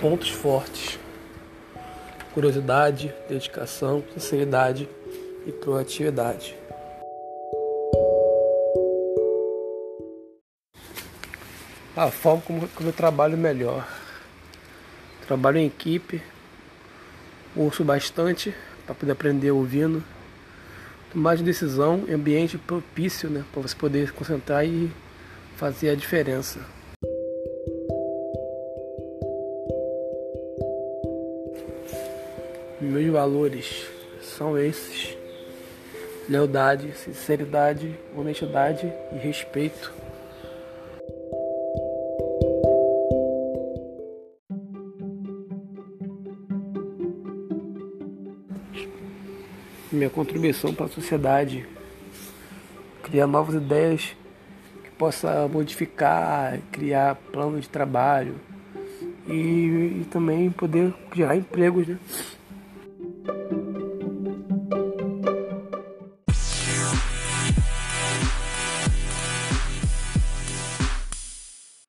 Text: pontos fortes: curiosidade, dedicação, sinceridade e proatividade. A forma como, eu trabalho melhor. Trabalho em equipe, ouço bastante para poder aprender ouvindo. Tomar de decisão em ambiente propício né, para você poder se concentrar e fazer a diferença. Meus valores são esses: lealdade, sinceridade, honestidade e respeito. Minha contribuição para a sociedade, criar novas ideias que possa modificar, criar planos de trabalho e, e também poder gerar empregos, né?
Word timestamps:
pontos 0.00 0.30
fortes: 0.30 0.98
curiosidade, 2.32 3.14
dedicação, 3.28 4.04
sinceridade 4.14 4.88
e 5.46 5.52
proatividade. 5.52 6.56
A 11.96 12.10
forma 12.10 12.42
como, 12.42 12.68
eu 12.80 12.92
trabalho 12.92 13.38
melhor. 13.38 13.86
Trabalho 15.26 15.58
em 15.58 15.66
equipe, 15.66 16.20
ouço 17.54 17.84
bastante 17.84 18.52
para 18.84 18.94
poder 18.94 19.12
aprender 19.12 19.52
ouvindo. 19.52 20.02
Tomar 21.12 21.36
de 21.36 21.44
decisão 21.44 22.04
em 22.08 22.14
ambiente 22.14 22.58
propício 22.58 23.30
né, 23.30 23.44
para 23.52 23.62
você 23.62 23.76
poder 23.76 24.08
se 24.08 24.12
concentrar 24.12 24.66
e 24.66 24.90
fazer 25.56 25.90
a 25.90 25.94
diferença. 25.94 26.58
Meus 32.80 33.06
valores 33.12 33.86
são 34.20 34.58
esses: 34.58 35.16
lealdade, 36.28 36.92
sinceridade, 36.96 37.94
honestidade 38.16 38.92
e 39.12 39.16
respeito. 39.16 39.92
Minha 49.92 50.10
contribuição 50.10 50.74
para 50.74 50.86
a 50.86 50.88
sociedade, 50.88 51.64
criar 53.04 53.28
novas 53.28 53.54
ideias 53.54 54.16
que 54.82 54.90
possa 54.98 55.46
modificar, 55.46 56.58
criar 56.72 57.14
planos 57.30 57.62
de 57.62 57.68
trabalho 57.68 58.34
e, 59.28 60.00
e 60.00 60.06
também 60.10 60.50
poder 60.50 60.92
gerar 61.14 61.36
empregos, 61.36 61.86
né? 61.86 61.98